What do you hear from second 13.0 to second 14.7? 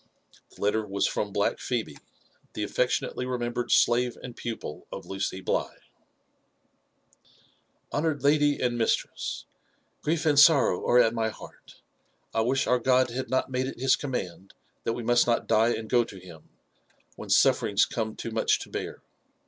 had not made it his eonimand